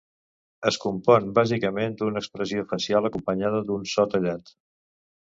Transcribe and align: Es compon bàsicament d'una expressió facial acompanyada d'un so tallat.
Es 0.69 0.79
compon 0.85 1.27
bàsicament 1.35 1.95
d'una 2.01 2.23
expressió 2.23 2.67
facial 2.75 3.11
acompanyada 3.13 3.65
d'un 3.71 3.89
so 3.97 4.11
tallat. 4.17 4.57